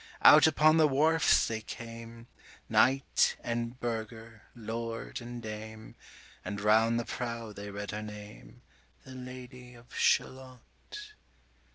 [0.23, 2.25] Out upon the wharfs they came,
[2.67, 5.93] Knight and burgher, lord and dame,
[6.41, 8.63] 160 And round the prow they read her name,
[9.05, 11.13] The Lady of Shalott.